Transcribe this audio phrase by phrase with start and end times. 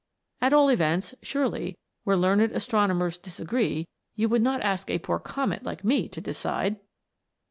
[0.41, 5.61] At all events, surely, where learned astronomers disagree, you would not ask a poor Comet
[5.63, 6.79] like me to decide